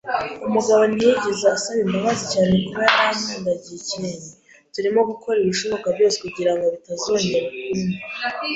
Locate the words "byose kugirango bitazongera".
5.95-7.47